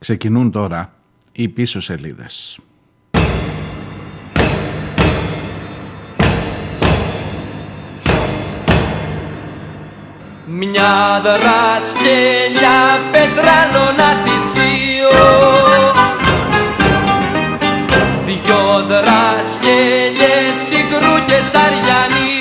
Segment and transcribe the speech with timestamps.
[0.00, 0.92] Ξεκινούν τώρα
[1.32, 2.58] οι πίσω σελίδες.
[10.46, 15.08] Μια δρασκελιά πετράλωνα θυσίο
[18.26, 22.40] Δυο δρασκελιές συγκρού και σαριανοί.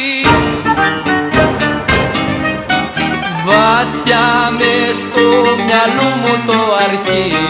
[3.46, 5.26] Βάθια μες στο
[5.66, 7.49] μυαλού μου το αρχείο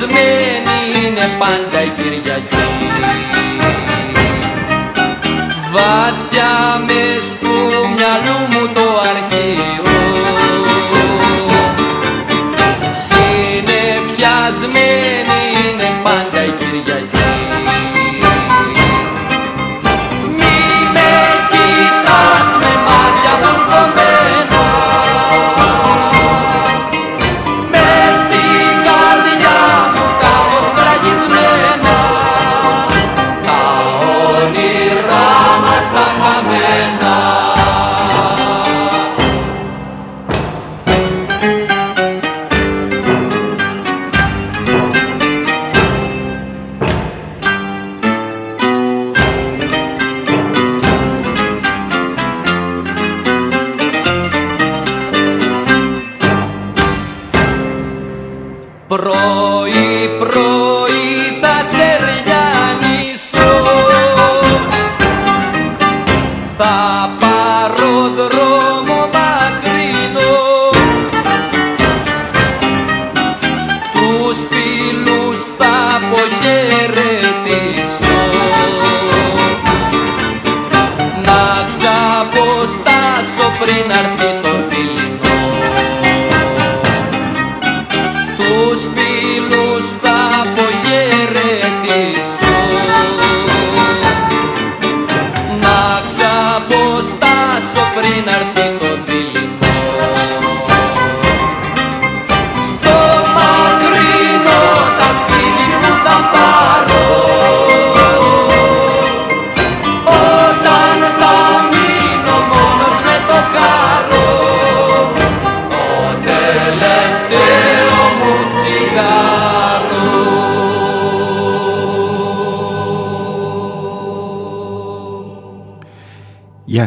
[0.00, 1.99] Συνεφιασμένη είναι πάντα η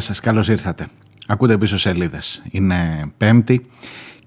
[0.03, 0.87] σας, καλώς ήρθατε.
[1.27, 2.41] Ακούτε πίσω σελίδες.
[2.51, 3.65] Είναι Πέμπτη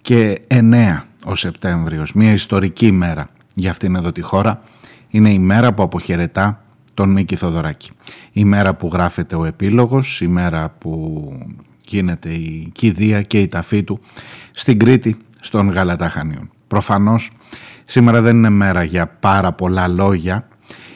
[0.02, 4.60] και 9 ο Σεπτέμβριος, μια ιστορική ημέρα για αυτήν εδώ τη χώρα.
[5.08, 6.64] Είναι η μέρα που αποχαιρετά
[6.94, 7.90] τον Μίκη Θοδωράκη.
[8.32, 11.32] Η μέρα που γράφεται ο επίλογος, η μέρα που
[11.86, 14.00] γίνεται η κηδεία και η ταφή του
[14.50, 16.50] στην Κρήτη, στον Γαλατάχανιον.
[16.68, 17.30] Προφανώς
[17.84, 20.48] σήμερα δεν είναι μέρα για πάρα πολλά λόγια,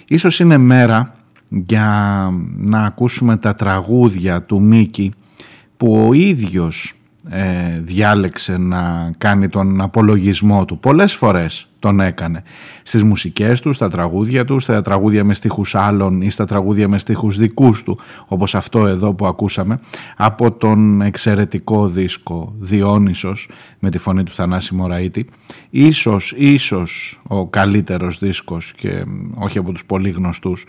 [0.09, 1.15] ίσως είναι μέρα
[1.51, 5.13] για να ακούσουμε τα τραγούδια του Μίκη
[5.77, 6.95] που ο ίδιος
[7.29, 10.79] ε, διάλεξε να κάνει τον απολογισμό του.
[10.79, 12.43] Πολλές φορές τον έκανε
[12.83, 16.99] στις μουσικές του, στα τραγούδια του, στα τραγούδια με στίχους άλλων ή στα τραγούδια με
[16.99, 19.81] στίχους δικούς του, όπως αυτό εδώ που ακούσαμε,
[20.17, 25.27] από τον εξαιρετικό δίσκο Διόνυσος με τη φωνή του Θανάση Μωραήτη.
[25.71, 30.67] Ίσως, ίσως ο καλύτερος δίσκος και όχι από τους πολύ γνωστούς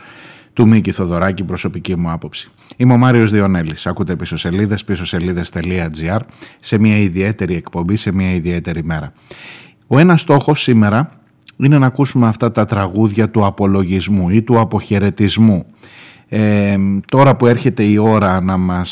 [0.54, 2.50] του Μίκη Θοδωράκη, προσωπική μου άποψη.
[2.78, 3.88] Είμαι ο Μάριος Διονέλης.
[3.88, 6.20] Ακούτε πίσω σελίδες, πίσω σελίδες.gr
[6.60, 9.14] σε μια ιδιαίτερη εκπομπή, σε μια ιδιαίτερη μέρα.
[9.88, 11.12] Ο ένας στόχος σήμερα
[11.58, 15.66] είναι να ακούσουμε αυτά τα τραγούδια του απολογισμού ή του αποχαιρετισμού.
[16.28, 18.92] Ε, τώρα που έρχεται η ώρα να μας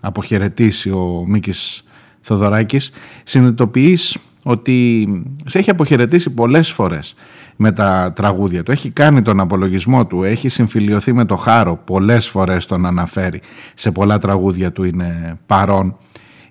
[0.00, 1.84] αποχαιρετήσει ο Μίκης
[2.20, 2.90] Θοδωράκης,
[3.24, 5.08] συνειδητοποιείς ότι
[5.44, 7.14] σε έχει αποχαιρετήσει πολλές φορές
[7.56, 8.70] με τα τραγούδια του.
[8.70, 13.40] Έχει κάνει τον απολογισμό του, έχει συμφιλειωθεί με το χάρο, πολλές φορές τον αναφέρει.
[13.74, 15.96] Σε πολλά τραγούδια του είναι παρόν,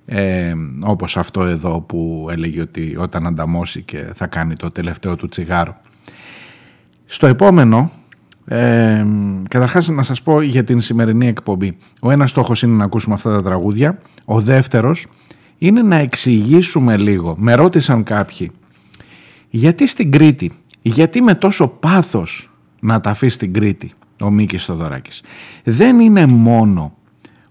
[0.05, 5.27] ε, όπως αυτό εδώ που έλεγε ότι όταν ανταμώσει και θα κάνει το τελευταίο του
[5.27, 5.77] τσιγάρο.
[7.05, 7.91] Στο επόμενο,
[8.45, 9.05] ε,
[9.49, 11.77] καταρχάς να σας πω για την σημερινή εκπομπή.
[12.01, 15.07] Ο ένας στόχος είναι να ακούσουμε αυτά τα τραγούδια, ο δεύτερος
[15.59, 17.35] είναι να εξηγήσουμε λίγο.
[17.37, 18.51] Με ρώτησαν κάποιοι,
[19.49, 20.51] γιατί στην Κρήτη
[20.81, 23.91] γιατί με τόσο πάθος να τα αφήσεις στην Κρήτη
[24.21, 25.21] ο Μίκης Θοδωράκης;
[25.63, 26.93] Δεν είναι μόνο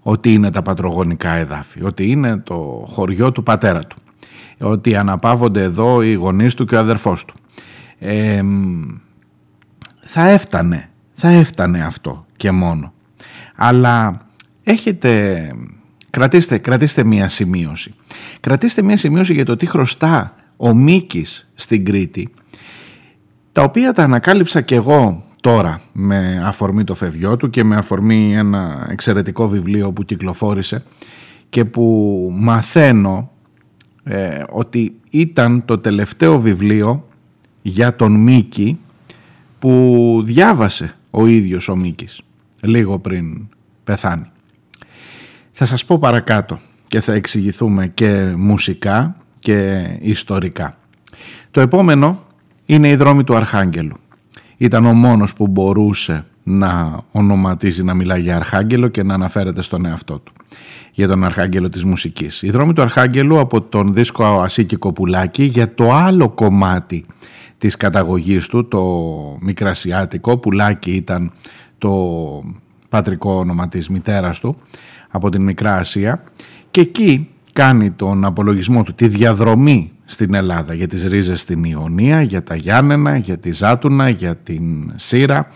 [0.02, 3.96] ότι είναι τα πατρογονικά εδάφη, ότι είναι το χωριό του πατέρα του,
[4.60, 7.34] ότι αναπαύονται εδώ οι γονείς του και ο αδερφός του.
[7.98, 8.42] Ε,
[10.02, 12.92] θα έφτανε, θα έφτανε αυτό και μόνο.
[13.56, 14.18] Αλλά
[14.62, 15.42] έχετε
[16.10, 17.94] Κρατήστε, κρατήστε μία σημείωση.
[18.40, 22.28] Κρατήστε μία σημείωση για το τι χρωστά ο Μίκης στην Κρήτη,
[23.52, 28.36] τα οποία τα ανακάλυψα και εγώ τώρα με αφορμή το φευγιό του και με αφορμή
[28.36, 30.84] ένα εξαιρετικό βιβλίο που κυκλοφόρησε
[31.48, 33.30] και που μαθαίνω
[34.04, 37.08] ε, ότι ήταν το τελευταίο βιβλίο
[37.62, 38.78] για τον Μίκη
[39.58, 42.20] που διάβασε ο ίδιος ο Μίκης
[42.60, 43.48] λίγο πριν
[43.84, 44.30] πεθάνει.
[45.60, 50.76] Θα σας πω παρακάτω και θα εξηγηθούμε και μουσικά και ιστορικά.
[51.50, 52.22] Το επόμενο
[52.64, 53.96] είναι η δρόμη του Αρχάγγελου.
[54.56, 59.86] Ήταν ο μόνος που μπορούσε να ονοματίζει, να μιλάει για Αρχάγγελο και να αναφέρεται στον
[59.86, 60.32] εαυτό του.
[60.92, 62.42] Για τον Αρχάγγελο της μουσικής.
[62.42, 67.06] Η δρόμη του Αρχάγγελου από τον δίσκο Ασίκη Κοπουλάκη για το άλλο κομμάτι
[67.58, 68.82] της καταγωγής του, το
[69.40, 71.32] Μικρασιάτικο, Πουλάκη ήταν
[71.78, 71.92] το
[72.88, 74.56] πατρικό όνομα της μητέρας του
[75.08, 76.22] από την Μικρά Ασία
[76.70, 82.22] και εκεί κάνει τον απολογισμό του, τη διαδρομή στην Ελλάδα για τις ρίζες στην Ιωνία,
[82.22, 85.48] για τα Γιάννενα, για τη Ζάτουνα, για την Σύρα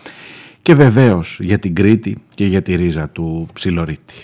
[0.63, 4.15] και βεβαίως για την Κρήτη και για τη ρίζα του Ψιλορίτη.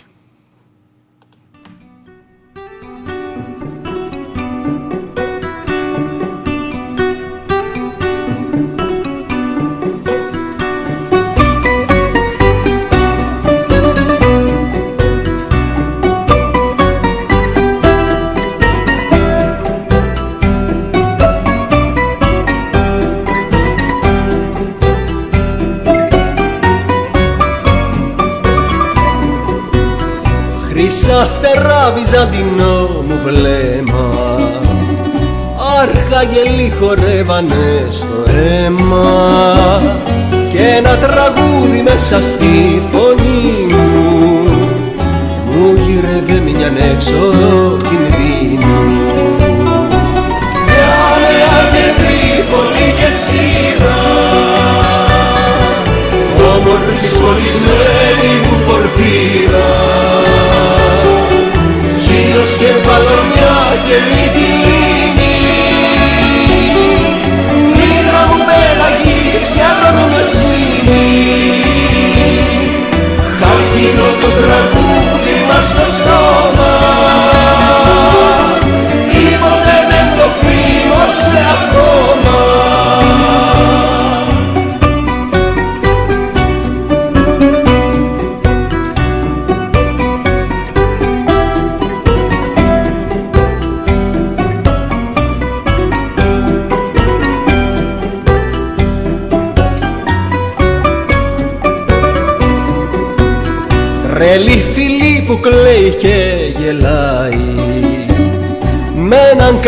[31.95, 34.09] Βυζαντινό μου βλέμμα.
[35.83, 39.81] Αρχαγγελοί χορεύανε στο αίμα.
[40.53, 44.19] Και ένα τραγούδι μέσα στη φωνή μου
[45.59, 48.83] μου γύρευε μια έξοδο κινδύνου
[50.67, 53.99] Μια νέα και τρίπολη και σύρα
[56.55, 59.71] όμορφη σχολισμένη μου πορφύρα
[62.59, 63.57] και παλωνιά
[63.87, 65.08] και μυτιλίνη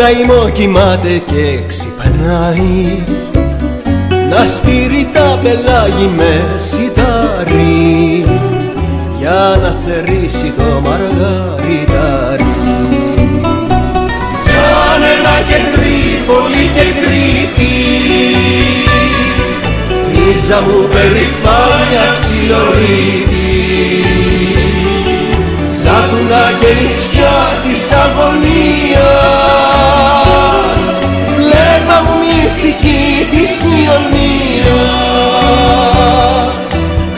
[0.01, 3.03] καημό κοιμάται και ξυπνάει.
[4.29, 8.25] Να σπείρει τα πελάγι με σιτάρι
[9.19, 12.55] για να θερήσει το μαργαριτάρι
[14.45, 17.75] Γιάννενα και Τρίπολη και Κρήτη
[20.11, 23.49] Ρίζα μου περηφάνια ψιλορίτη.
[25.83, 29.20] Σάτουνα και νησιά της αγωνίας
[33.51, 34.71] της Ιωνίας.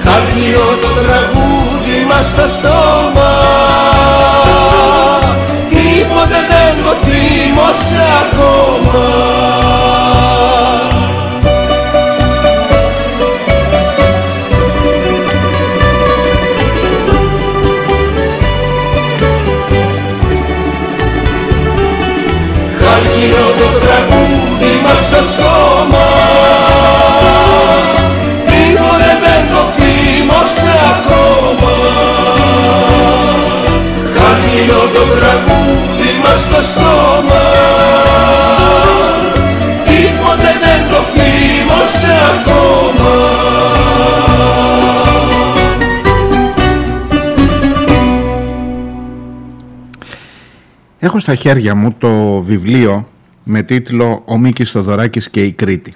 [0.03, 3.33] Χάρκινο το τραγούδι μας στο στόμα.
[5.69, 9.07] Τίποτε δεν το θύμωσε ακόμα.
[22.79, 25.52] Καρκίνο το τραγούδι μας στο σώμα
[30.95, 31.73] ακόμα.
[34.13, 37.43] Καρκίνο το τραγούδι μας στο στόμα.
[39.85, 43.11] Τίποτε δεν το θύμωσε ακόμα.
[50.99, 53.07] Έχω στα χέρια μου το βιβλίο
[53.43, 55.93] με τίτλο «Ο Μίκης Θοδωράκης και η Κρήτη».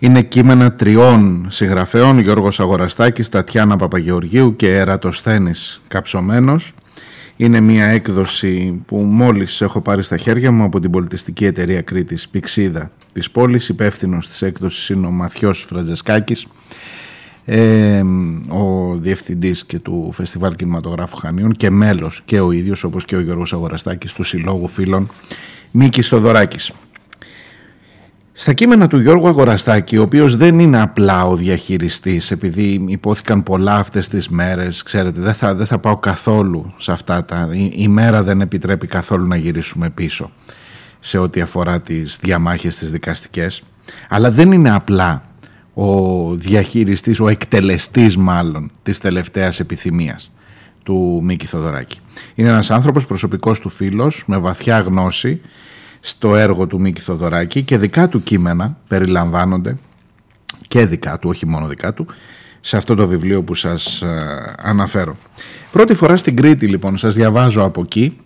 [0.00, 6.72] Είναι κείμενα τριών συγγραφέων, Γιώργος Αγοραστάκης, Τατιάνα Παπαγεωργίου και Ερατοσθένης Καψωμένος.
[7.36, 12.28] Είναι μια έκδοση που μόλις έχω πάρει στα χέρια μου από την πολιτιστική εταιρεία Κρήτης
[12.28, 13.68] Πηξίδα της πόλης.
[13.68, 16.46] Υπεύθυνος της έκδοσης είναι ο Μαθιός Φραντζεσκάκης.
[17.44, 18.02] ε,
[18.48, 23.20] ο διευθυντής και του Φεστιβάλ Κινηματογράφου Χανίων και μέλος και ο ίδιος όπως και ο
[23.20, 25.08] Γιώργος Αγοραστάκης του Συλλόγου Φίλων
[25.70, 26.72] Μίκης Θοδωράκης.
[28.40, 33.74] Στα κείμενα του Γιώργου Αγοραστάκη, ο οποίος δεν είναι απλά ο διαχειριστής, επειδή υπόθηκαν πολλά
[33.74, 37.48] αυτές τις μέρες, ξέρετε, δεν θα, δεν θα πάω καθόλου σε αυτά τα...
[37.52, 40.30] Η, η μέρα δεν επιτρέπει καθόλου να γυρίσουμε πίσω
[40.98, 43.62] σε ό,τι αφορά τις διαμάχες τις δικαστικές,
[44.08, 45.22] αλλά δεν είναι απλά
[45.74, 50.30] ο διαχειριστής, ο εκτελεστής μάλλον της τελευταίας επιθυμίας
[50.82, 51.98] του Μίκη Θοδωράκη.
[52.34, 55.40] Είναι ένας άνθρωπος προσωπικός του φίλος με βαθιά γνώση
[56.00, 59.76] στο έργο του Μίκη Θοδωράκη και δικά του κείμενα περιλαμβάνονται
[60.68, 62.06] και δικά του, όχι μόνο δικά του,
[62.60, 65.16] σε αυτό το βιβλίο που σας ε, αναφέρω.
[65.72, 68.16] Πρώτη φορά στην Κρήτη λοιπόν, σας διαβάζω από εκεί,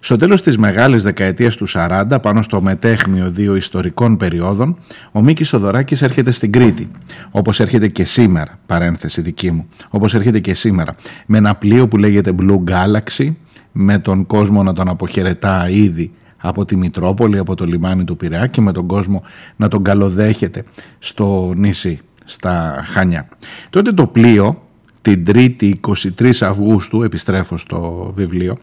[0.00, 4.78] στο τέλος της μεγάλης δεκαετίας του 40, πάνω στο μετέχμιο δύο ιστορικών περιόδων,
[5.12, 6.90] ο Μίκης Θοδωράκης έρχεται στην Κρήτη,
[7.30, 10.94] όπως έρχεται και σήμερα, παρένθεση δική μου, όπως έρχεται και σήμερα,
[11.26, 13.32] με ένα πλοίο που λέγεται Blue Galaxy,
[13.72, 16.12] με τον κόσμο να τον αποχαιρετά ήδη
[16.48, 19.22] από τη Μητρόπολη, από το λιμάνι του Πειραιά και με τον κόσμο
[19.56, 20.64] να τον καλοδέχεται
[20.98, 23.28] στο νησί, στα Χανιά.
[23.70, 24.62] Τότε το πλοίο,
[25.02, 25.72] την 3η
[26.20, 28.56] 23 Αυγούστου, επιστρέφω στο βιβλίο,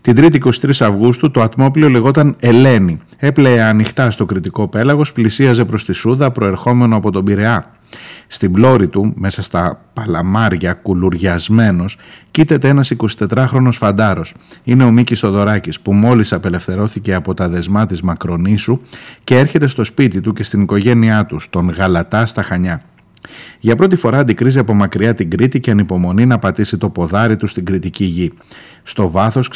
[0.00, 3.00] την 3η 23 Αυγούστου το ατμόπλιο λεγόταν Ελένη.
[3.18, 7.75] Έπλεε ανοιχτά στο κριτικό πέλαγος, πλησίαζε προς τη Σούδα προερχόμενο από τον Πειραιά.
[8.26, 11.98] Στην πλώρη του, μέσα στα παλαμάρια κουλουριασμένος,
[12.30, 14.34] κοίταται ένας 24χρονος φαντάρος.
[14.64, 18.80] Είναι ο Μίκης Θοδωράκης που μόλις απελευθερώθηκε από τα δεσμά της Μακρονήσου
[19.24, 22.82] και έρχεται στο σπίτι του και στην οικογένειά του, στον Γαλατά στα Χανιά.
[23.60, 27.46] Για πρώτη φορά αντικρίζει από μακριά την Κρήτη και ανυπομονεί να πατήσει το ποδάρι του
[27.46, 28.32] στην κριτική γη.
[28.88, 29.50] Στο βάθος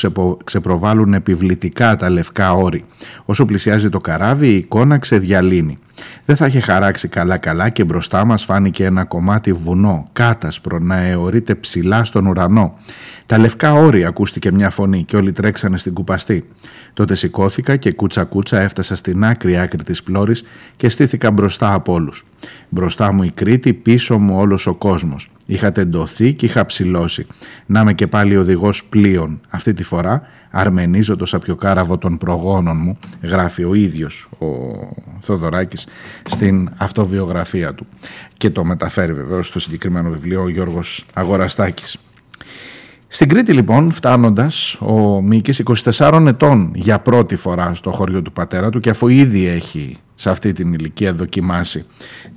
[0.45, 2.85] ξεπροβάλλουν επιβλητικά τα λευκά όρη.
[3.25, 5.79] Όσο πλησιάζει το καράβι η εικόνα ξεδιαλύνει.
[6.25, 11.55] Δεν θα είχε χαράξει καλά-καλά και μπροστά μας φάνηκε ένα κομμάτι βουνό, κάτασπρο, να αιωρείται
[11.55, 12.79] ψηλά στον ουρανό.
[13.27, 16.49] Τα λευκά όρη ακούστηκε μια φωνή και όλοι τρέξανε στην κουπαστή.
[16.93, 20.45] Τότε σηκώθηκα και κούτσα κούτσα έφτασα στην άκρη άκρη της πλώρης
[20.77, 22.25] και στήθηκα μπροστά από όλους.
[22.69, 25.31] Μπροστά μου η Κρήτη, πίσω μου όλος ο κόσμος.
[25.51, 27.27] Είχα τεντωθεί και είχα ψηλώσει.
[27.67, 29.41] Να είμαι και πάλι οδηγός πλοίων.
[29.49, 34.47] Αυτή τη φορά αρμενίζω το σαπιοκάραβο των προγόνων μου, γράφει ο ίδιος ο
[35.21, 35.87] Θοδωράκης
[36.27, 37.87] στην αυτοβιογραφία του.
[38.37, 41.97] Και το μεταφέρει βεβαίως στο συγκεκριμένο βιβλίο ο Γιώργος Αγοραστάκης.
[43.09, 45.63] Στην Κρήτη λοιπόν φτάνοντας ο Μίκης
[45.99, 50.31] 24 ετών για πρώτη φορά στο χωριό του πατέρα του και αφού ήδη έχει σε
[50.31, 51.85] αυτή την ηλικία δοκιμάσει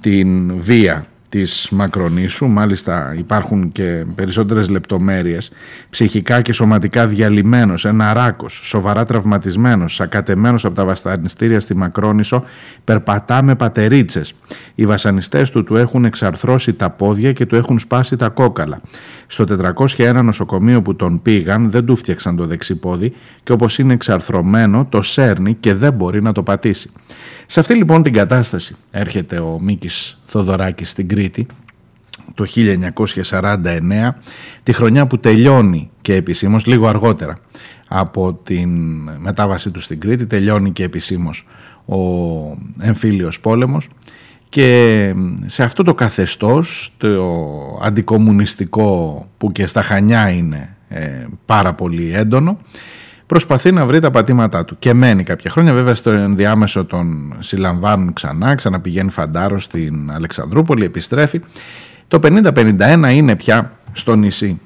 [0.02, 5.52] την βία της Μακρονήσου, μάλιστα υπάρχουν και περισσότερες λεπτομέρειες,
[5.90, 12.44] ψυχικά και σωματικά διαλυμένος, ένα ράκος, σοβαρά τραυματισμένος, σακατεμένος από τα βασανιστήρια στη Μακρόνησο,
[12.84, 14.34] περπατά με πατερίτσες.
[14.76, 18.82] Οι βασανιστές του του έχουν εξαρθρώσει τα πόδια και του έχουν σπάσει τα κόκαλα.
[19.28, 19.44] Στο
[19.98, 23.14] 401 νοσοκομείο που τον πήγαν δεν του φτιάξαν το δεξιπόδι
[23.44, 26.90] και όπως είναι εξαρθρωμένο το σέρνει και δεν μπορεί να το πατήσει.
[27.46, 31.48] Σε αυτή λοιπόν την κατάσταση έρχεται ο Μίκης Θοδωράκης στην Κρήτη
[32.34, 32.46] το
[33.32, 34.10] 1949,
[34.64, 37.38] τη χρονιά που τελειώνει και επισήμως, λίγο αργότερα
[37.88, 38.70] από την
[39.18, 41.48] μετάβασή του στην Κρήτη, τελειώνει και επισήμως
[41.86, 41.98] ο
[42.80, 43.90] εμφύλιος πόλεμος
[44.50, 45.14] και
[45.46, 52.58] σε αυτό το καθεστώς, το αντικομουνιστικό που και στα Χανιά είναι ε, πάρα πολύ έντονο,
[53.34, 54.76] προσπαθεί να βρει τα πατήματά του.
[54.80, 61.42] Και μένει κάποια χρόνια βέβαια στο ενδιάμεσο τον συλλαμβάνουν ξανά ξαναπηγαίνει φαντάρο στην Αλεξανδρούπολη επιστρέφει.
[62.08, 64.60] Το 50-51 είναι πια στο νησί.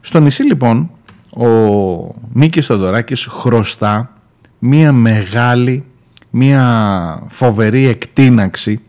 [0.00, 0.90] Στο νησί λοιπόν
[1.30, 1.46] ο
[2.32, 4.12] Μίκης Θοδωράκης χρωστά
[4.58, 5.84] μία μεγάλη
[6.30, 8.80] μία φοβερή εκτίναξη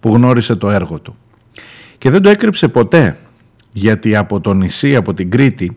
[0.00, 1.16] που γνώρισε το έργο του.
[1.98, 3.16] Και δεν το έκρυψε ποτέ
[3.72, 5.76] γιατί από το νησί, από την Κρήτη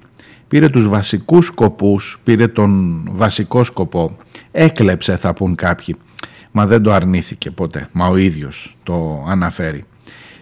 [0.49, 4.15] πήρε τους βασικούς σκοπούς, πήρε τον βασικό σκοπό,
[4.51, 5.95] έκλεψε θα πούν κάποιοι,
[6.51, 9.83] μα δεν το αρνήθηκε ποτέ, μα ο ίδιος το αναφέρει.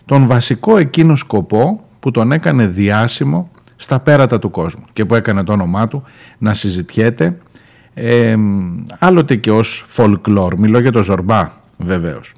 [0.06, 5.44] Τον βασικό εκείνο σκοπό που τον έκανε διάσημο στα πέρατα του κόσμου και που έκανε
[5.44, 6.04] το όνομά του
[6.38, 7.38] να συζητιέται
[7.94, 8.36] ε,
[9.00, 12.34] άλλοτε και ως folklore, μιλώ για το Ζορμπά βεβαίως.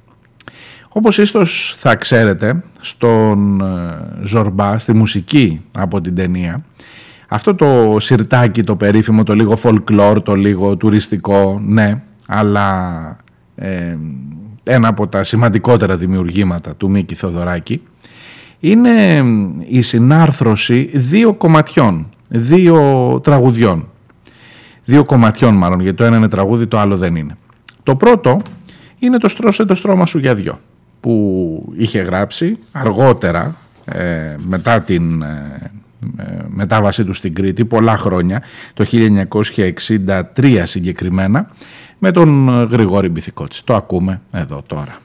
[0.88, 6.64] Όπως ίσως θα ξέρετε, στον ε, Ζορμπά, στη μουσική από την ταινία,
[7.32, 13.16] αυτό το σιρτάκι το περίφημο, το λίγο folklore, το λίγο τουριστικό, ναι, αλλά
[13.54, 13.96] ε,
[14.62, 17.82] ένα από τα σημαντικότερα δημιουργήματα του Μίκη Θοδωράκη
[18.60, 19.24] είναι
[19.68, 23.88] η συνάρθρωση δύο κομματιών, δύο τραγουδιών.
[24.84, 27.36] Δύο κομματιών μάλλον, γιατί το ένα είναι τραγούδι, το άλλο δεν είναι.
[27.82, 28.40] Το πρώτο
[28.98, 30.60] είναι το «Στρώσε το στρώμα σου για δυο»
[31.00, 35.70] που είχε γράψει αργότερα ε, μετά την ε,
[36.48, 38.42] μετάβασή του στην Κρήτη πολλά χρόνια,
[38.74, 38.84] το
[40.34, 41.50] 1963 συγκεκριμένα,
[41.98, 43.64] με τον Γρηγόρη Μπιθικότση.
[43.64, 44.98] Το ακούμε εδώ τώρα.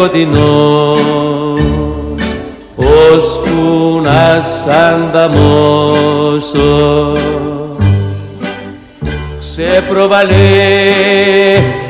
[0.00, 1.60] Σκοτεινός.
[2.76, 5.92] Ώσπου να σ' ανταμώσω
[9.38, 10.34] σε προβαλέ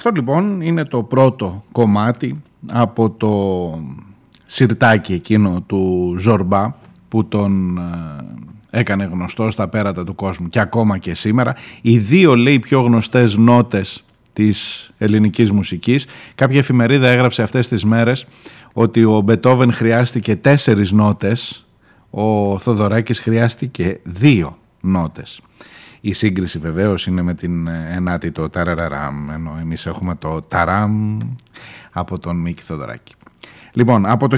[0.07, 2.41] Αυτό λοιπόν είναι το πρώτο κομμάτι
[2.71, 3.79] από το
[4.45, 6.75] σιρτάκι εκείνο του Ζορμπά
[7.09, 11.55] που τον ε, έκανε γνωστό στα πέρατα του κόσμου και ακόμα και σήμερα.
[11.81, 16.05] Οι δύο λέει πιο γνωστές νότες της ελληνικής μουσικής.
[16.35, 18.25] Κάποια εφημερίδα έγραψε αυτές τις μέρες
[18.73, 21.65] ότι ο Μπετόβεν χρειάστηκε τέσσερις νότες,
[22.09, 25.41] ο Θοδωράκης χρειάστηκε δύο νότες.
[26.01, 31.17] Η σύγκριση βεβαίως είναι με την ε, ενάτη το ταραραραμ, ενώ εμείς έχουμε το ταραμ
[31.91, 33.13] από τον Μίκη Θοδωράκη.
[33.73, 34.37] Λοιπόν, από το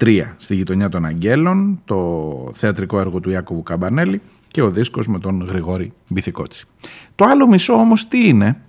[0.00, 5.18] 1963 στη γειτονιά των Αγγέλων, το θεατρικό έργο του Ιάκωβου Καμπανέλη και ο δίσκος με
[5.18, 6.66] τον Γρηγόρη Μπιθικότσι.
[7.14, 8.60] Το άλλο μισό όμως τι είναι,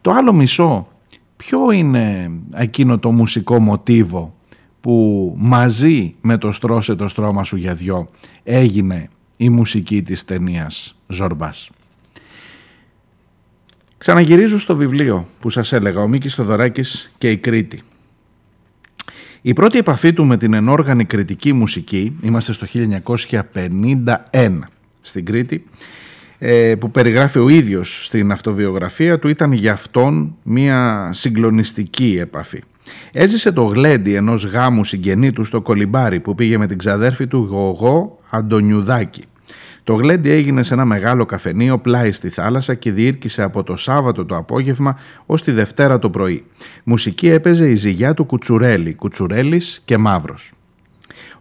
[0.00, 0.88] το άλλο μισό
[1.36, 4.34] ποιο είναι εκείνο το μουσικό μοτίβο
[4.80, 8.08] που μαζί με το «Στρώσε το στρώμα σου για δυο»
[8.42, 9.08] έγινε
[9.42, 11.70] η μουσική της ταινίας Ζορμπάς.
[13.98, 17.80] Ξαναγυρίζω στο βιβλίο που σας έλεγα, ο Μίκης Θοδωράκης και η Κρήτη.
[19.42, 24.58] Η πρώτη επαφή του με την ενόργανη κριτική μουσική, είμαστε στο 1951
[25.00, 25.64] στην Κρήτη,
[26.38, 32.62] ε, που περιγράφει ο ίδιος στην αυτοβιογραφία του, ήταν για αυτόν μια συγκλονιστική επαφή.
[33.12, 37.38] Έζησε το γλέντι ενός γάμου συγγενή του στο Κολυμπάρι που πήγε με την ξαδέρφη του
[37.50, 39.22] Γογό Αντωνιουδάκη.
[39.84, 44.24] Το γλέντι έγινε σε ένα μεγάλο καφενείο πλάι στη θάλασσα και διήρκησε από το Σάββατο
[44.24, 46.44] το απόγευμα ως τη Δευτέρα το πρωί.
[46.84, 50.52] Μουσική έπαιζε η ζυγιά του Κουτσουρέλη, Κουτσουρέλης και Μαύρος.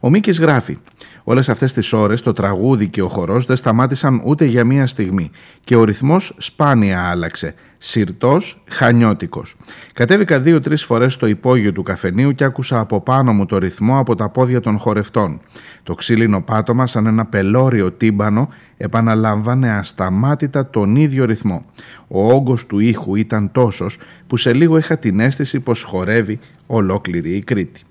[0.04, 0.78] Ο Μίκης γράφει
[1.24, 5.32] Όλες αυτές τις ώρες το τραγούδι και ο χορός δεν σταμάτησαν ούτε για μία στιγμή
[5.64, 9.56] και ο ρυθμός σπάνια άλλαξε, σιρτός, χανιώτικος.
[9.94, 14.16] Κατέβηκα δύο-τρεις φορές στο υπόγειο του καφενείου και άκουσα από πάνω μου το ρυθμό από
[14.16, 15.40] τα πόδια των χορευτών.
[15.84, 21.66] Το ξύλινο πάτωμα σαν ένα πελώριο τύμπανο επαναλάμβανε ασταμάτητα τον ίδιο ρυθμό.
[22.08, 27.36] Ο όγκος του ήχου ήταν τόσος που σε λίγο είχα την αίσθηση πως χορεύει ολόκληρη
[27.36, 27.82] η Κρήτη.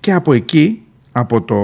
[0.00, 0.85] Και από εκεί
[1.18, 1.56] από το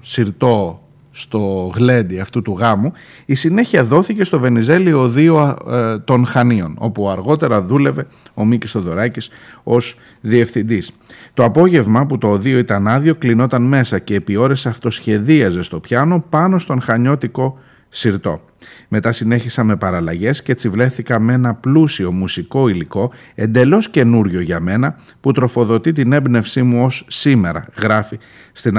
[0.00, 2.92] σιρτό στο γλέντι αυτού του γάμου,
[3.24, 9.30] η συνέχεια δόθηκε στο Βενιζέλιο Οδείο ε, των Χανίων, όπου αργότερα δούλευε ο Μίκης Θοδωράκης
[9.62, 10.92] ως διευθυντής.
[11.34, 16.24] Το απόγευμα που το οδείο ήταν άδειο κλεινόταν μέσα και επί ώρες αυτοσχεδίαζε στο πιάνο
[16.28, 17.58] πάνω στον χανιώτικο
[17.90, 18.40] σιρτό.
[18.88, 24.96] Μετά συνέχισα με παραλλαγές και τσιβλέθηκα με ένα πλούσιο μουσικό υλικό εντελώς καινούριο για μένα
[25.20, 28.18] που τροφοδοτεί την έμπνευσή μου ως σήμερα, γράφει
[28.52, 28.78] στην,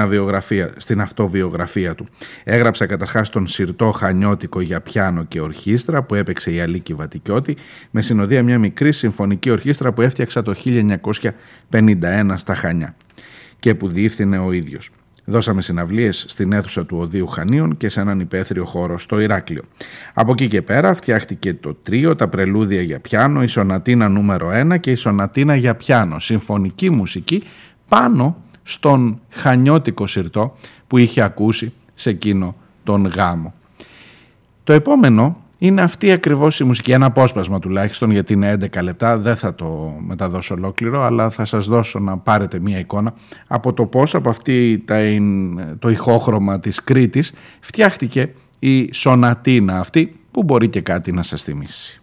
[0.76, 2.08] στην αυτοβιογραφία του.
[2.44, 7.56] Έγραψα καταρχάς τον σιρτό χανιώτικο για πιάνο και ορχήστρα που έπαιξε η Αλίκη Βατικιώτη
[7.90, 10.54] με συνοδεία μια μικρή συμφωνική ορχήστρα που έφτιαξα το
[11.70, 12.94] 1951 στα Χανιά
[13.58, 14.90] και που διεύθυνε ο ίδιος.
[15.24, 19.62] Δώσαμε συναυλίες στην αίθουσα του Οδείου Χανίων και σε έναν υπαίθριο χώρο στο Ηράκλειο.
[20.14, 24.80] Από εκεί και πέρα φτιάχτηκε το τρίο, τα πρελούδια για πιάνο, η σονατίνα νούμερο 1
[24.80, 27.42] και η σονατίνα για πιάνο, συμφωνική μουσική
[27.88, 30.56] πάνω στον χανιώτικο σιρτό
[30.86, 33.54] που είχε ακούσει σε εκείνο τον γάμο.
[34.64, 39.36] Το επόμενο είναι αυτή ακριβώς η μουσική, ένα απόσπασμα τουλάχιστον γιατί είναι 11 λεπτά, δεν
[39.36, 43.14] θα το μεταδώσω ολόκληρο αλλά θα σας δώσω να πάρετε μία εικόνα
[43.46, 44.84] από το πώς από αυτή
[45.78, 52.01] το ηχόχρωμα της Κρήτης φτιάχτηκε η σονατίνα αυτή που μπορεί και κάτι να σας θυμίσει.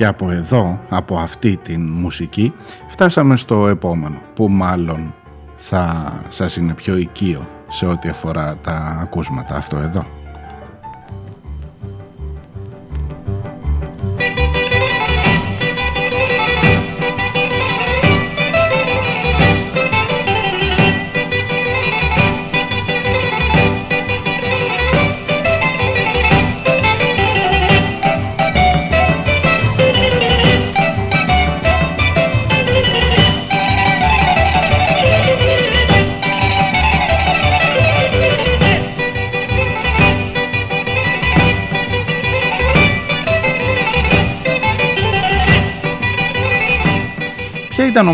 [0.00, 2.52] Και από εδώ, από αυτή την μουσική,
[2.88, 5.14] φτάσαμε στο επόμενο, που μάλλον
[5.56, 10.19] θα σας είναι πιο οικείο σε ό,τι αφορά τα ακούσματα αυτό εδώ.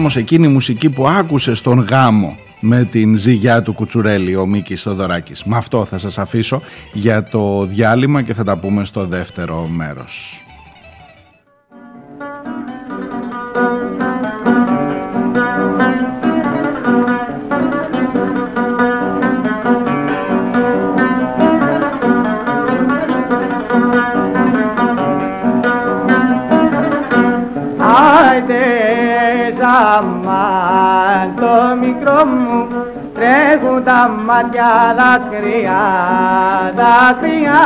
[0.06, 4.82] Όμως εκείνη η μουσική που άκουσε στον γάμο με την ζυγιά του Κουτσουρέλη ο Μίκης
[4.82, 5.44] Θοδωράκης.
[5.44, 10.45] Με αυτό θα σας αφήσω για το διάλειμμα και θα τα πούμε στο δεύτερο μέρος.
[33.36, 35.80] Τρέχουν τα μάτια δάκρυα,
[36.76, 37.60] δάκρυα.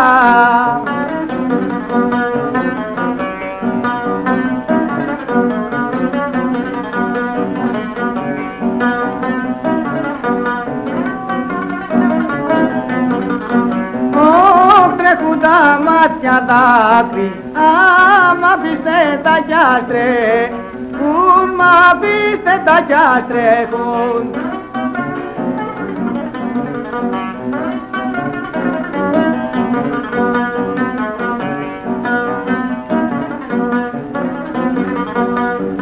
[14.96, 20.50] τρέχουν τα μάτια δάκρυ, άμα πείστε τα γιάστρε,
[20.92, 21.10] που
[21.56, 23.68] μα πείστε τα γιάστρε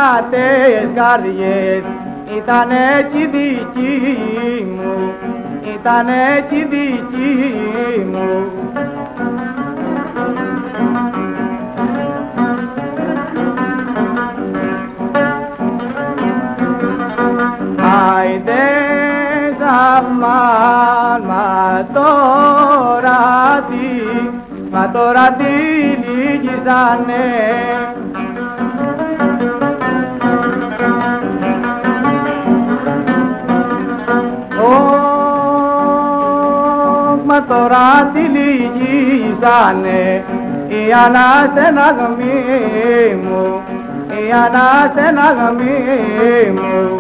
[0.01, 1.83] Απουτσί δυνατές καρδιές
[2.37, 5.13] ήταν έτσι δική μου,
[5.79, 8.51] ήταν έτσι δική μου.
[18.17, 18.53] Άιντε
[19.59, 24.01] Σαμάν, μα τώρα τι,
[24.71, 25.43] μα τώρα τι
[26.03, 27.90] λύγησανε
[37.51, 40.03] τώρα τη λυγίζανε
[40.67, 42.25] η αναστεναγμή
[43.23, 43.61] μου,
[44.07, 45.71] η αναστεναγμή
[46.53, 46.99] μου.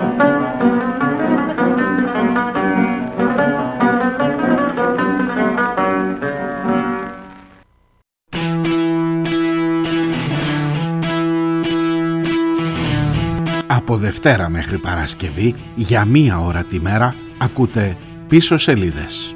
[13.67, 19.35] Από Δευτέρα μέχρι Παρασκευή για μία ώρα τη μέρα ακούτε πίσω σελίδες.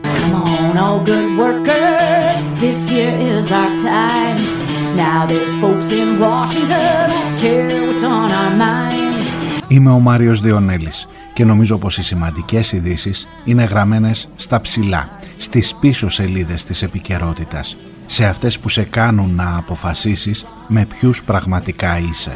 [9.67, 15.75] Είμαι ο Μάριος Διονέλης και νομίζω πως οι σημαντικές ειδήσεις είναι γραμμένες στα ψηλά, στις
[15.75, 22.35] πίσω σελίδες της επικαιρότητας, σε αυτές που σε κάνουν να αποφασίσεις με ποιους πραγματικά είσαι.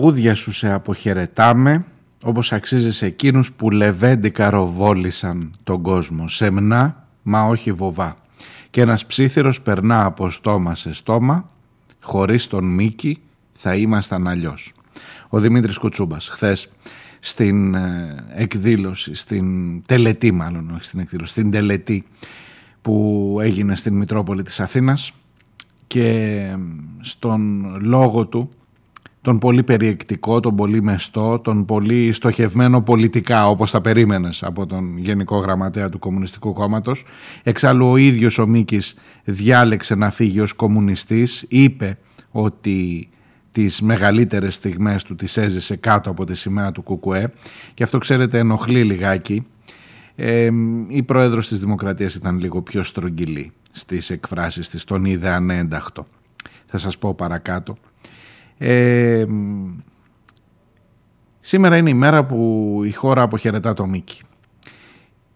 [0.00, 1.84] τραγούδια σου σε αποχαιρετάμε
[2.22, 6.28] όπως αξίζει σε εκείνους που λεβέντικα ροβόλησαν τον κόσμο.
[6.28, 8.16] Σεμνά, μα όχι βοβά.
[8.70, 11.50] Και ένας ψήθυρος περνά από στόμα σε στόμα,
[12.00, 13.18] χωρίς τον Μίκη
[13.52, 14.72] θα ήμασταν αλλιώς.
[15.28, 16.70] Ο Δημήτρης Κουτσούμπας χθες
[17.20, 19.46] στην ε, εκδήλωση, στην
[19.86, 22.04] τελετή μάλλον, όχι στην εκδήλωση, στην τελετή
[22.82, 25.12] που έγινε στην Μητρόπολη της Αθήνας
[25.86, 26.08] και
[26.52, 26.58] ε,
[27.00, 28.50] στον λόγο του
[29.22, 34.98] τον πολύ περιεκτικό, τον πολύ μεστό, τον πολύ στοχευμένο πολιτικά όπως τα περίμενες από τον
[34.98, 37.04] Γενικό Γραμματέα του Κομμουνιστικού Κόμματος.
[37.42, 41.98] Εξάλλου ο ίδιος ο Μίκης διάλεξε να φύγει ως κομμουνιστής, είπε
[42.30, 43.08] ότι
[43.52, 47.32] τις μεγαλύτερες στιγμές του τις έζησε κάτω από τη σημαία του ΚΚΕ
[47.74, 49.46] και αυτό ξέρετε ενοχλεί λιγάκι.
[50.14, 50.50] Ε,
[50.88, 56.06] η πρόεδρος της Δημοκρατίας ήταν λίγο πιο στρογγυλή στις εκφράσεις της, τον είδε ανένταχτο.
[56.66, 57.76] Θα σας πω παρακάτω.
[58.62, 59.24] Ε,
[61.40, 64.22] σήμερα είναι η μέρα που η χώρα αποχαιρετά το Μίκη.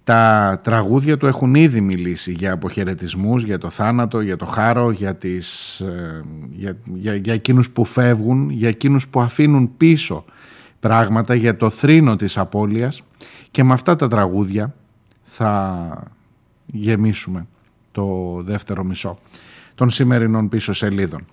[0.05, 5.15] Τα τραγούδια του έχουν ήδη μιλήσει για αποχαιρετισμούς, για το θάνατο, για το χάρο, για,
[5.15, 10.25] τις, ε, για, για, για εκείνους που φεύγουν, για εκείνους που αφήνουν πίσω
[10.81, 13.03] πράγματα, για το θρήνο της απώλειας
[13.51, 14.75] και με αυτά τα τραγούδια
[15.23, 16.13] θα
[16.67, 17.47] γεμίσουμε
[17.93, 19.19] το δεύτερο μισό
[19.75, 21.27] των σημερινών πίσω σελίδων.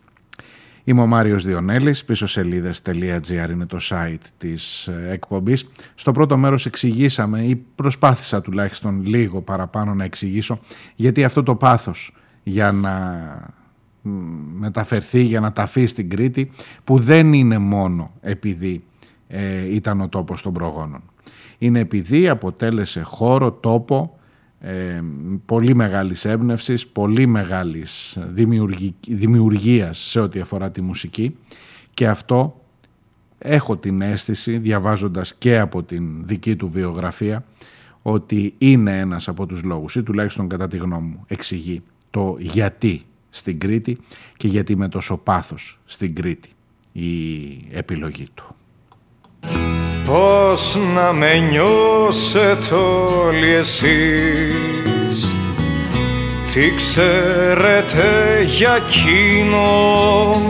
[0.84, 5.70] Είμαι ο Μάριος Διονέλης, πίσω σελίδες.gr είναι το site της ε, εκπομπής.
[5.96, 10.60] Στο πρώτο μέρος εξηγήσαμε ή προσπάθησα τουλάχιστον λίγο παραπάνω να εξηγήσω
[10.96, 13.20] γιατί αυτό το πάθος για να
[14.58, 16.52] μεταφερθεί, για να ταφεί στην Κρήτη
[16.84, 18.84] που δεν είναι μόνο επειδή
[19.28, 21.02] ε, ήταν ο τόπος των προγόνων.
[21.58, 24.20] Είναι επειδή αποτέλεσε χώρο, τόπο
[24.64, 25.02] ε,
[25.46, 28.18] πολύ μεγάλης έμπνευσης, πολύ μεγάλης
[29.08, 31.36] δημιουργίας σε ό,τι αφορά τη μουσική
[31.94, 32.62] και αυτό
[33.38, 37.44] έχω την αίσθηση διαβάζοντας και από την δική του βιογραφία
[38.02, 43.02] ότι είναι ένας από τους λόγους ή τουλάχιστον κατά τη γνώμη μου εξηγεί το γιατί
[43.30, 43.98] στην Κρήτη
[44.38, 46.50] και γιατί με τόσο πάθος στην Κρήτη
[46.92, 47.08] η
[47.72, 48.56] επιλογή του.
[50.06, 52.76] Πώς να με νιώσετε
[53.26, 55.32] όλοι εσείς;
[56.54, 60.42] Τι ξέρετε για εκείνο;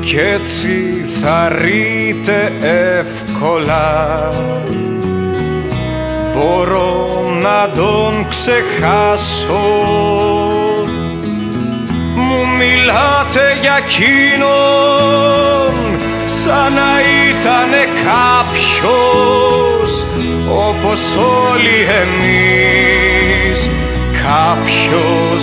[0.00, 4.28] Κι έτσι θα ρείτε εύκολα.
[6.34, 7.08] Μπορώ
[7.42, 9.52] να τον ξεχάσω.
[12.14, 14.98] Μου μιλάτε για εκείνον
[16.48, 16.92] σαν να
[17.28, 17.70] ήταν
[18.04, 19.90] κάποιος
[20.68, 23.58] όπως όλοι εμείς.
[24.12, 25.42] Κάποιος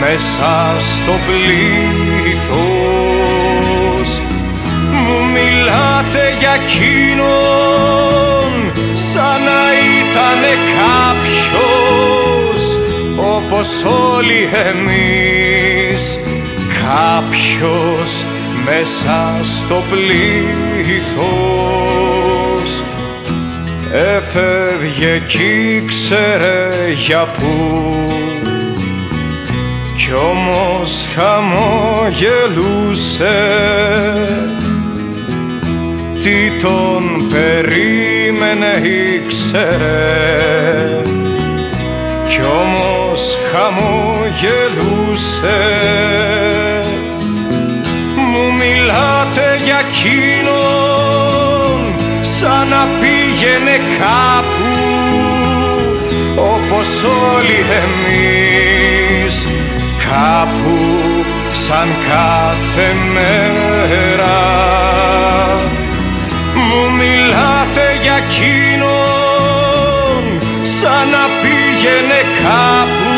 [0.00, 2.50] μέσα στο πλήθος.
[4.92, 8.50] Μου μιλάτε για εκείνον
[8.94, 9.62] σαν να
[10.00, 10.40] ήταν
[10.82, 12.62] κάποιος
[13.16, 13.70] όπως
[14.14, 16.02] όλοι εμείς.
[16.82, 18.12] Κάποιος
[18.64, 21.22] μέσα στο πλήθος.
[23.92, 26.70] Έφευγε κι ξέρε
[27.06, 27.94] για πού.
[29.96, 32.08] Κι όμως χαμογελούσε
[36.22, 37.02] τι τον
[37.32, 38.72] περίμενε
[39.16, 41.00] ήξερε.
[42.28, 44.02] Κι όμως χαμογελούσε
[48.92, 50.60] μιλάτε για εκείνον
[52.20, 54.70] σαν να πήγαινε κάπου
[56.36, 59.48] όπως όλοι εμείς
[60.10, 60.76] κάπου
[61.52, 64.38] σαν κάθε μέρα.
[66.54, 68.62] Μου μιλάτε για εκείνον
[70.62, 73.12] σαν να πήγαινε κάπου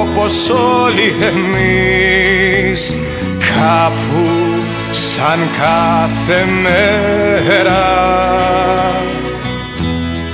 [0.00, 0.48] όπως
[0.84, 2.94] όλοι εμείς
[3.60, 4.24] κάπου
[4.90, 7.84] σαν κάθε μέρα.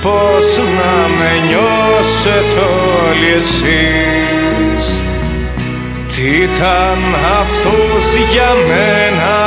[0.01, 2.61] Πώς να με νιώσετε
[3.09, 4.85] όλοι εσείς;
[6.15, 6.99] Τι ήταν
[7.41, 9.37] αυτός για μένα;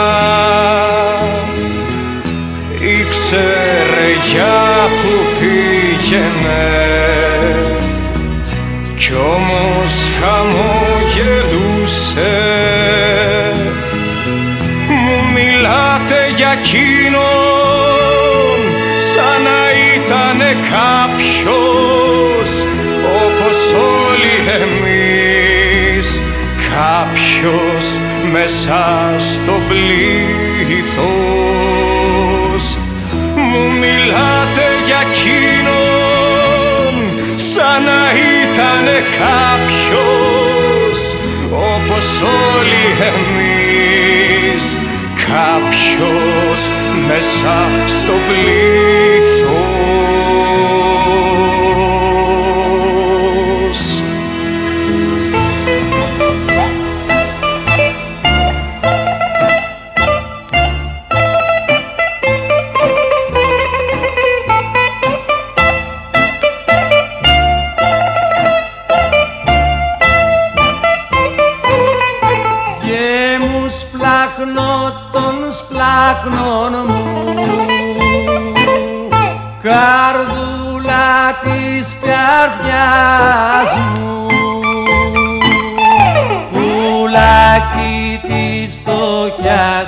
[2.80, 4.60] Ήξερε για
[5.02, 6.64] που πήγαινε.
[8.96, 11.50] Κι όμως χαμογελούσε
[16.60, 18.58] εκείνον
[19.12, 19.60] σαν να
[19.94, 22.50] ήτανε κάποιος
[23.24, 26.06] όπως όλοι εμείς.
[26.74, 27.84] Κάποιος
[28.32, 28.82] μέσα
[29.18, 31.04] στο πλήθος.
[33.36, 36.94] Μου μιλάτε για εκείνον
[37.36, 38.02] σαν να
[38.42, 40.98] ήτανε κάποιος
[41.74, 43.59] όπως όλοι εμείς
[45.32, 46.70] κάποιος
[47.06, 47.56] μέσα
[47.86, 50.19] στο πλήθος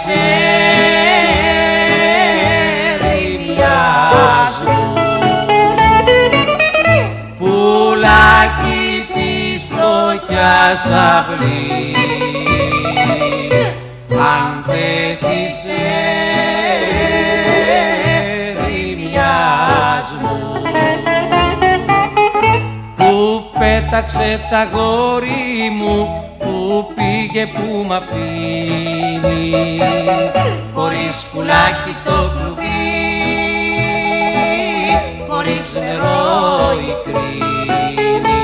[3.20, 4.95] ερημιάς μου
[7.38, 11.59] πουλάκι της φτωχιάς αυλής
[23.91, 29.53] πέταξε τα γόρι μου που πήγε που μ' αφήνει.
[30.74, 32.68] Χωρίς πουλάκι το κλουβί
[35.28, 38.41] χωρίς νερό η κρίνη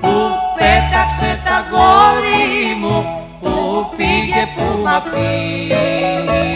[0.00, 0.12] που
[0.56, 3.06] πέταξε τα γόρι μου
[3.40, 6.54] που πήγε που μ' αφήνει.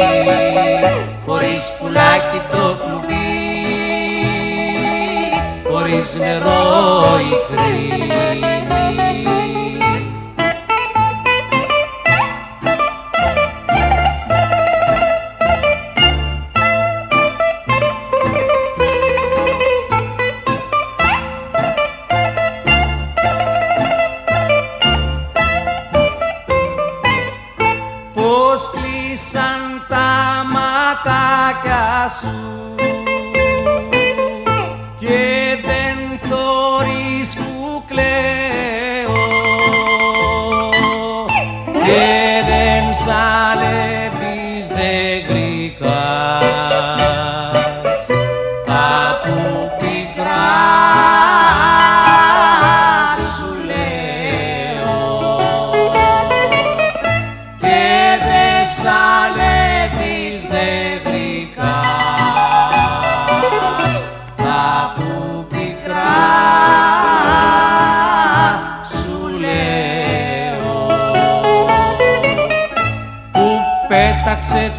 [1.27, 3.06] Χωρίς πουλάκι το κλουβί
[5.89, 8.36] χωρίς νερό η κρίνη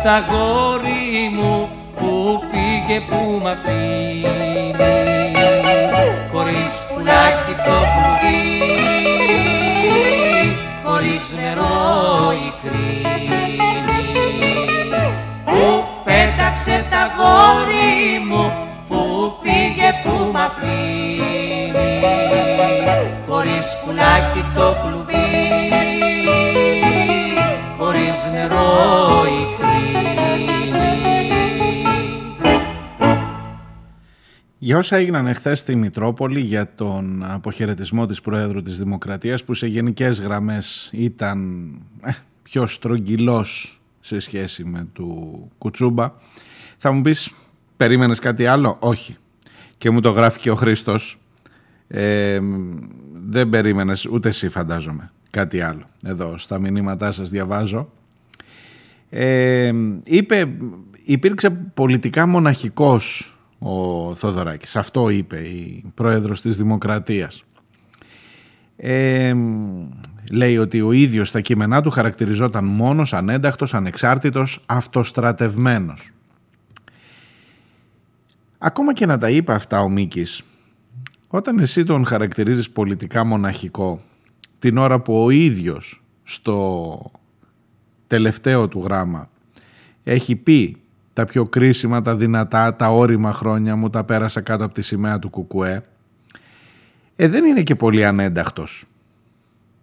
[0.07, 4.71] τα γόρι μου που πήγε που μ' αφήνει.
[6.31, 8.43] Χωρίς πουλάκι το κλουβί
[10.83, 14.05] χωρίς νερό η κρίνη.
[15.45, 18.51] Που πέταξε τα γόρι μου
[18.87, 21.99] που πήγε που μ' αφήνει.
[23.29, 25.07] Χωρίς πουλάκι το κλουβί
[27.77, 29.06] χωρίς νερό
[34.67, 39.67] Για όσα έγιναν εχθές στη Μητρόπολη για τον αποχαιρετισμό της Προέδρου της Δημοκρατίας που σε
[39.67, 41.67] γενικές γραμμές ήταν
[42.03, 42.11] ε,
[42.43, 46.13] πιο στρογγυλός σε σχέση με του Κουτσούμπα
[46.77, 47.33] θα μου πεις
[47.77, 49.17] περίμενες κάτι άλλο; Όχι
[49.77, 51.17] και μου το γράφει και ο Χρήστος.
[51.87, 52.39] Ε,
[53.13, 55.89] δεν περίμενες ούτε εσύ φαντάζομαι κάτι άλλο.
[56.03, 57.89] Εδώ στα μηνύματά σας διαβάζω.
[59.09, 59.71] Ε,
[60.03, 60.47] είπε,
[61.03, 64.75] υπήρξε πολιτικά μοναχικός ο Θοδωράκης.
[64.75, 67.43] Αυτό είπε η πρόεδρος της Δημοκρατίας.
[68.75, 69.33] Ε,
[70.31, 76.11] λέει ότι ο ίδιος στα κείμενά του χαρακτηριζόταν μόνος, ανένταχτος, ανεξάρτητος, αυτοστρατευμένος.
[78.57, 80.43] Ακόμα και να τα είπε αυτά ο Μίκης,
[81.27, 84.01] όταν εσύ τον χαρακτηρίζεις πολιτικά μοναχικό,
[84.59, 87.11] την ώρα που ο ίδιος στο
[88.07, 89.29] τελευταίο του γράμμα
[90.03, 90.77] έχει πει
[91.17, 95.19] τα πιο κρίσιμα, τα δυνατά, τα όρημα χρόνια μου τα πέρασα κάτω από τη σημαία
[95.19, 95.83] του Κουκουέ,
[97.15, 98.85] ε, δεν είναι και πολύ ανένταχτος.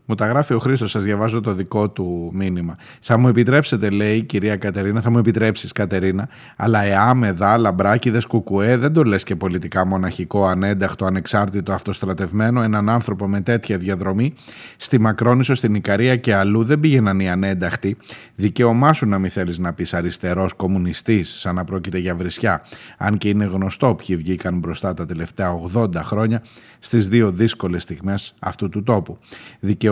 [0.07, 2.76] Μου τα γράφει ο Χρήστος, σας διαβάζω το δικό του μήνυμα.
[3.00, 8.76] Θα μου επιτρέψετε, λέει η κυρία Κατερίνα, θα μου επιτρέψεις Κατερίνα, αλλά εάμεδα, λαμπράκιδες, κουκουέ,
[8.76, 14.34] δεν το λες και πολιτικά μοναχικό, ανένταχτο, ανεξάρτητο, αυτοστρατευμένο, έναν άνθρωπο με τέτοια διαδρομή.
[14.76, 17.96] Στη Μακρόνισο, στην Ικαρία και αλλού δεν πήγαιναν οι ανένταχτοι.
[18.34, 22.62] Δικαίωμά σου να μην θέλεις να πεις αριστερός κομμουνιστής, σαν να πρόκειται για βρισιά.
[22.98, 26.42] Αν και είναι γνωστό ποιοι βγήκαν μπροστά τα τελευταία 80 χρόνια
[26.78, 29.18] στις δύο δύσκολες στιγμές αυτού του τόπου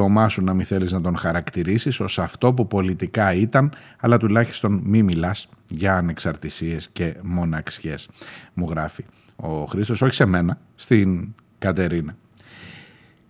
[0.03, 4.80] δικαίωμά σου να μην θέλεις να τον χαρακτηρίσεις ως αυτό που πολιτικά ήταν, αλλά τουλάχιστον
[4.84, 8.09] μη μιλάς για ανεξαρτησίες και μοναξιές,
[8.53, 9.05] μου γράφει
[9.36, 12.16] ο Χρήστος, όχι σε μένα, στην Κατερίνα.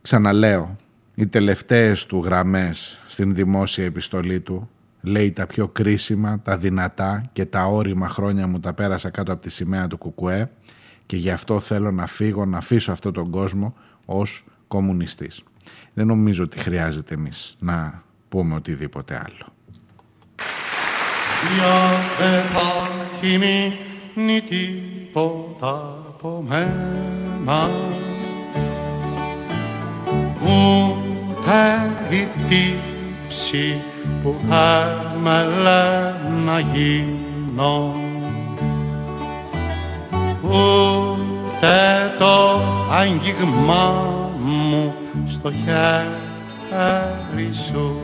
[0.03, 0.77] Ξαναλέω,
[1.15, 4.69] οι τελευταίες του γραμμές στην δημόσια επιστολή του
[5.01, 9.43] λέει τα πιο κρίσιμα, τα δυνατά και τα όρημα χρόνια μου τα πέρασα κάτω από
[9.43, 10.51] τη σημαία του Κουκουέ
[11.07, 15.43] και γι' αυτό θέλω να φύγω, να αφήσω αυτόν τον κόσμο ως κομμουνιστής
[15.95, 19.53] δεν νομίζω ότι χρειάζεται εμείς να πούμε οτιδήποτε άλλο.
[21.55, 22.89] Για δεν θα
[23.23, 23.39] έχει
[24.15, 27.71] μείνει τίποτα από μένα
[30.43, 33.81] ούτε η τύψη
[34.23, 36.15] που έμελε
[36.45, 37.93] να γίνω
[40.43, 44.95] ούτε το άγγιγμά μου
[45.27, 45.91] στο χέρι
[47.67, 47.97] σου.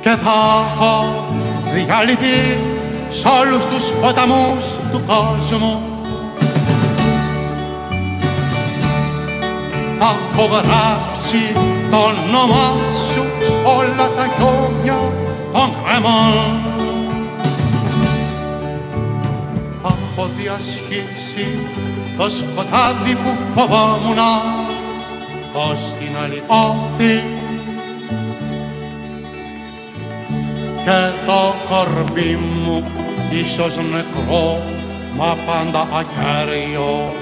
[0.00, 0.94] Και θα έχω
[1.74, 2.58] διαλυθεί
[3.10, 5.80] σ' όλους τους ποταμούς του κόσμου.
[9.98, 11.17] Θα έχω γράψει
[11.90, 12.76] το όνομα
[13.12, 13.24] σου
[13.64, 15.12] όλα τα χιόνια
[15.52, 16.60] των κρεμών.
[19.84, 21.58] Έχω διασχίσει
[22.16, 24.42] το σκοτάδι που φοβόμουνα
[25.52, 27.22] ως την άλλη όχθη
[30.84, 32.84] και το κορμί μου
[33.30, 34.62] ίσως νεκρό
[35.16, 37.12] μα πάντα ακέραιο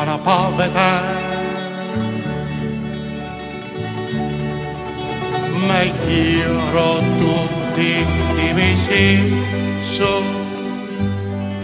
[0.00, 1.29] αναπαύεται
[5.66, 7.92] με γύρω του τη
[8.54, 9.32] μισή
[9.94, 10.22] σου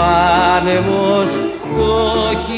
[0.00, 1.30] άνεμος
[1.62, 2.57] κόκκινη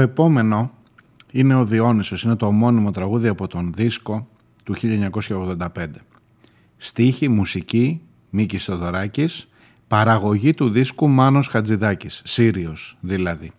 [0.00, 0.70] επόμενο
[1.30, 4.28] είναι ο Διόνυσος, είναι το ομώνυμο τραγούδι από τον δίσκο
[4.64, 5.86] του 1985.
[6.76, 9.48] Στίχη, μουσική, Μίκης Θοδωράκης,
[9.88, 13.52] παραγωγή του δίσκου Μάνος Χατζηδάκης, Σύριος δηλαδή.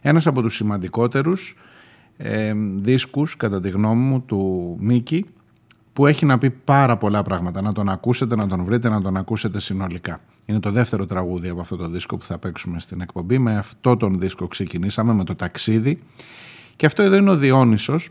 [0.00, 1.56] Ένας από τους σημαντικότερους
[2.16, 5.26] ε, δίσκους, κατά τη γνώμη μου, του Μίκη,
[5.92, 7.62] που έχει να πει πάρα πολλά πράγματα.
[7.62, 10.20] Να τον ακούσετε, να τον βρείτε, να τον ακούσετε συνολικά.
[10.46, 13.38] Είναι το δεύτερο τραγούδι από αυτό το δίσκο που θα παίξουμε στην εκπομπή.
[13.38, 16.02] Με αυτό τον δίσκο ξεκινήσαμε, με το ταξίδι.
[16.76, 18.10] Και αυτό εδώ είναι ο Διόνυσος,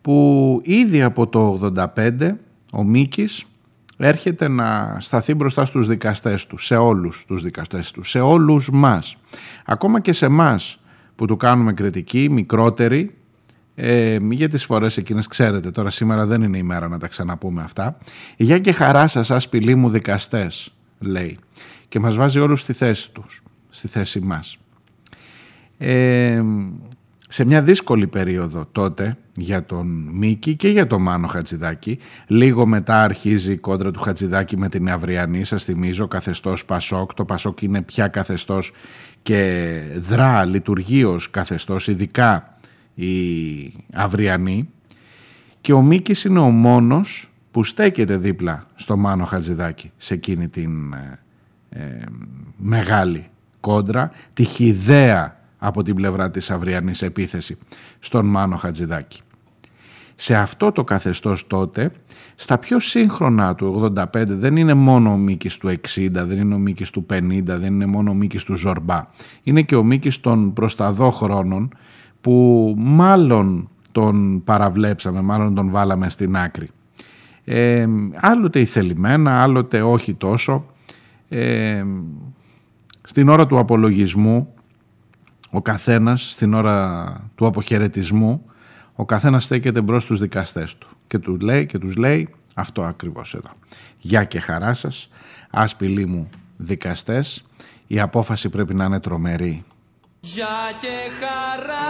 [0.00, 2.30] που ήδη από το 85
[2.72, 3.44] ο Μίκης
[3.96, 9.16] έρχεται να σταθεί μπροστά στους δικαστές του, σε όλους τους δικαστές του, σε όλους μας.
[9.64, 10.78] Ακόμα και σε μας
[11.16, 13.14] που του κάνουμε κριτική, μικρότερη,
[13.74, 17.62] ε, για τις φορές εκείνες ξέρετε τώρα σήμερα δεν είναι η μέρα να τα ξαναπούμε
[17.62, 17.98] αυτά
[18.36, 20.74] για και χαρά σας άσπηλοί μου δικαστές
[21.04, 21.38] λέει
[21.88, 24.58] και μας βάζει όλους στη θέση τους στη θέση μας
[25.78, 26.42] ε,
[27.28, 31.98] σε μια δύσκολη περίοδο τότε για τον Μίκη και για τον Μάνο Χατζηδάκη.
[32.26, 37.14] Λίγο μετά αρχίζει η κόντρα του Χατζηδάκη με την Αυριανή, σας θυμίζω, καθεστώς Πασόκ.
[37.14, 38.72] Το Πασόκ είναι πια καθεστώς
[39.22, 42.58] και δρά, λειτουργεί ως καθεστώς, ειδικά
[42.94, 43.06] η
[43.92, 44.68] Αυριανή.
[45.60, 50.92] Και ο Μίκης είναι ο μόνος που στέκεται δίπλα στο Μάνο Χατζηδάκη σε εκείνη την
[50.92, 51.18] ε,
[51.68, 52.04] ε
[52.56, 53.26] μεγάλη
[53.60, 57.58] κόντρα, τη χιδέα από την πλευρά της αυριανής επίθεση
[57.98, 59.20] στον Μάνο Χατζηδάκη.
[60.14, 61.92] Σε αυτό το καθεστώς τότε,
[62.34, 66.58] στα πιο σύγχρονα του 85 δεν είναι μόνο ο Μίκης του 60, δεν είναι ο
[66.58, 69.06] Μίκης του 50, δεν είναι μόνο ο Μίκης του Ζορμπά.
[69.42, 71.74] Είναι και ο Μίκης των προσταδό χρόνων
[72.20, 76.70] που μάλλον τον παραβλέψαμε, μάλλον τον βάλαμε στην άκρη.
[77.44, 80.66] Ε, άλλοτε ηθελημένα, άλλοτε όχι τόσο.
[81.28, 81.84] Ε,
[83.02, 84.54] στην ώρα του απολογισμού
[85.50, 88.44] ο καθένας στην ώρα του αποχαιρετισμού
[88.94, 93.34] ο καθένας στέκεται μπρος στους δικαστές του και, τους λέει, και τους λέει αυτό ακριβώς
[93.34, 93.50] εδώ.
[93.98, 95.10] Γεια και χαρά σας,
[95.50, 97.44] άσπηλοι μου δικαστές,
[97.86, 99.64] η απόφαση πρέπει να είναι τρομερή.
[100.20, 100.46] Γεια
[100.80, 101.84] και χαρά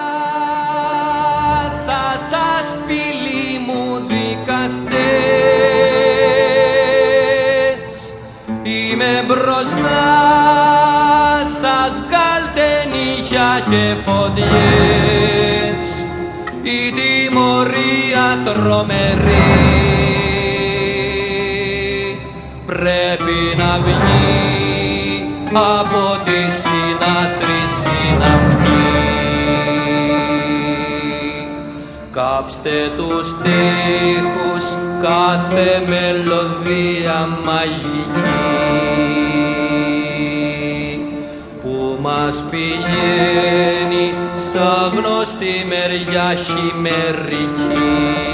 [1.71, 3.14] σας άσπηλοι
[9.65, 10.05] μπροστά
[11.61, 15.89] σας βγάλτε νύχια και φωτιές
[16.63, 19.55] η τιμωρία τρομερή
[22.67, 28.83] πρέπει να βγει από τη συνάθρηση αυτή.
[32.11, 34.65] Κάψτε τους στίχους
[35.03, 38.35] κάθε μελωδία μαγική
[39.05, 39.14] που
[42.05, 48.34] μας πηγαίνει σαν γνωστή μεριά χειμερική.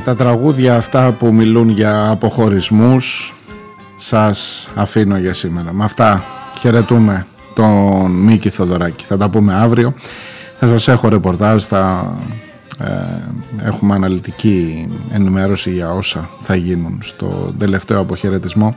[0.00, 3.34] τραγούδια αυτά που μιλούν για αποχωρισμούς
[3.96, 5.72] σας αφήνω για σήμερα.
[5.72, 6.24] Με αυτά
[6.58, 9.04] χαιρετούμε τον Μίκη Θοδωράκη.
[9.04, 9.94] Θα τα πούμε αύριο.
[10.56, 12.14] Θα σας έχω ρεπορτάζ, θα
[12.78, 18.74] ε, έχουμε αναλυτική ενημέρωση για όσα θα γίνουν στο τελευταίο αποχαιρετισμό.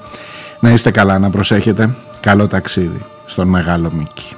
[0.60, 1.96] Να είστε καλά, να προσέχετε.
[2.20, 4.36] Καλό ταξίδι στον Μεγάλο Μίκη.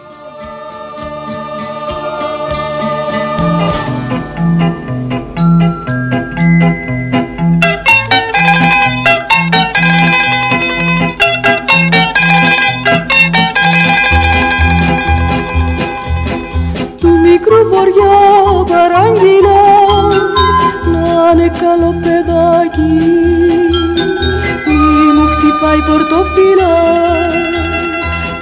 [26.10, 26.78] Πορτοφύλλα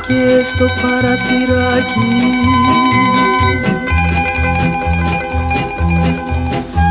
[0.07, 2.13] και στο παραθυράκι.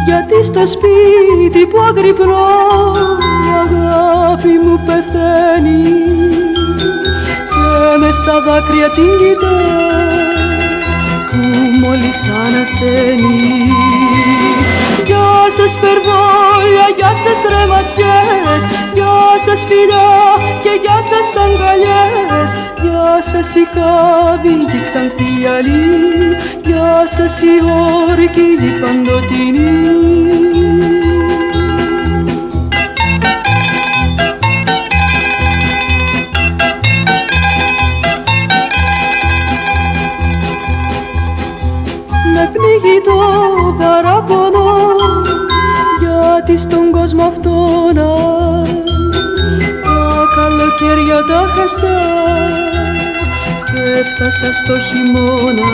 [0.04, 2.48] Γιατί στο σπίτι που αγρυπνώ
[3.18, 5.82] η αγάπη μου πεθαίνει.
[7.50, 9.60] Και με στα δάκρυα την κοιτά
[11.30, 11.40] που
[11.80, 13.91] μόλις ανασένει
[15.42, 18.62] Γεια σας περβόλια, γεια σας ρεματιές
[18.94, 20.10] Γεια σας φιλιά
[20.62, 22.50] και γεια σας αγκαλιές.
[22.82, 26.36] Γεια σας η κάβη και ξανθή αλή.
[26.64, 27.54] Γεια σας η
[28.08, 30.11] όρκη η παντοτινή
[47.22, 48.10] στον κόσμο αυτό να
[49.82, 52.00] τα καλοκαίρια τα χάσα
[53.66, 55.72] και έφτασα στο χειμώνα.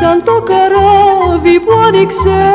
[0.00, 2.52] Σαν το καράβι που άνοιξε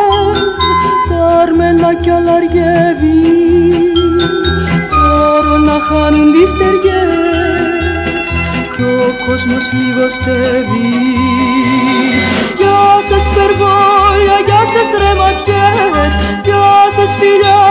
[1.09, 3.19] τα αρμένα κι αλαργεύει
[4.89, 8.27] φόρο να χάνουν τις ταιριές
[8.75, 11.09] κι ο κόσμος λιγοστεύει.
[11.31, 11.48] Γεια
[13.09, 16.11] σας περβόλια, γεια σας ρεματιές
[16.45, 17.61] Γεια σας φιλιά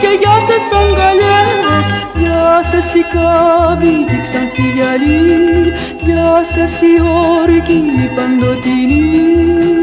[0.00, 1.86] και γεια σας αγκαλιές.
[2.20, 5.72] Γεια σας η κάβη και ξανθή γυαλί
[6.06, 6.94] Γεια σας η
[7.42, 7.80] όρκη
[8.16, 9.75] παντοτινή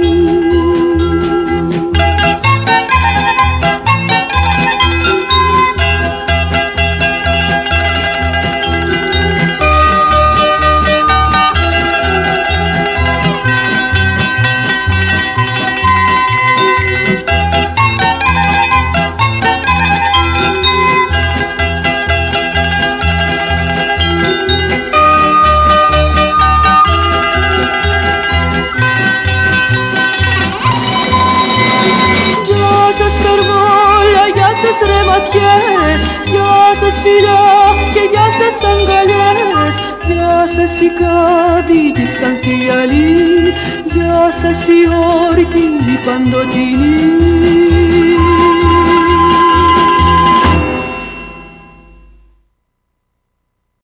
[40.56, 43.54] σας η κάβη και ξανθή αλή.
[43.94, 44.80] Γεια σας η
[45.30, 47.14] όρκη η παντοτινή